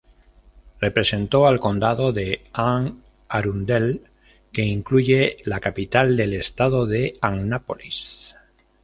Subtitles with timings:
[0.79, 2.95] Representó al condado de Anne
[3.29, 4.01] Arundel,
[4.51, 8.33] que incluye la capital del estado de Annapolis.